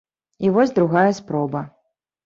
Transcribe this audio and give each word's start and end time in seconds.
І 0.47 0.51
вось 0.55 0.73
другая 0.79 1.05
спроба. 1.21 1.67